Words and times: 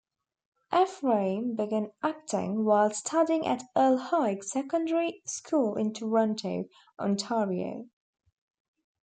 Ephraim 0.75 1.55
began 1.55 1.91
acting 2.01 2.65
while 2.65 2.89
studying 2.89 3.45
at 3.45 3.61
Earl 3.77 3.97
Haig 3.97 4.43
Secondary 4.43 5.21
School 5.27 5.75
in 5.75 5.93
Toronto, 5.93 6.65
Ontario. 6.99 7.85